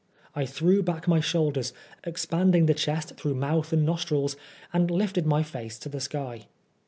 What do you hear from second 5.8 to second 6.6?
the sky.